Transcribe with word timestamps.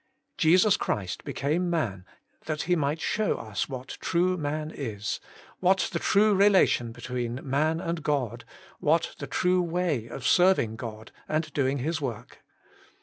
Jesus 0.39 0.77
Christ 0.77 1.23
became 1.23 1.69
man 1.69 2.05
that 2.45 2.63
He 2.63 2.75
might 2.75 2.99
show 2.99 3.35
us 3.37 3.69
what 3.69 3.99
true 4.01 4.35
man 4.35 4.71
is, 4.71 5.19
what 5.59 5.89
the 5.93 5.99
true 5.99 6.33
relation 6.33 6.91
between 6.91 7.39
man 7.47 7.79
and 7.79 8.01
God, 8.01 8.43
what 8.79 9.13
the 9.19 9.27
true 9.27 9.61
way 9.61 10.07
of 10.07 10.25
serving 10.25 10.75
God 10.75 11.11
and 11.29 11.53
doing 11.53 11.77
His 11.77 12.01
work. 12.01 12.39